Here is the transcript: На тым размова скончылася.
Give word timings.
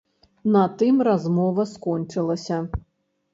На 0.53 0.61
тым 0.79 0.97
размова 1.07 1.67
скончылася. 1.73 2.59